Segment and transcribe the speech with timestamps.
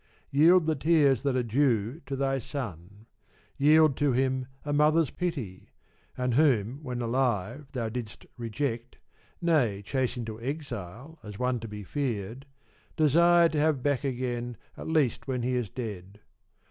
[0.31, 3.05] Yield the tears that are due to thy son;
[3.55, 5.69] yield to him a mother's pity;
[6.17, 8.97] and whom when alive thou didst reject,
[9.43, 12.47] nay chase into exile as one to be feared,
[12.97, 16.19] desire to have back again at least when he is dead.